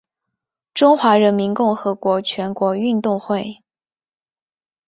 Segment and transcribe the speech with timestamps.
[0.73, 3.61] 中华人民共和国全国运动会。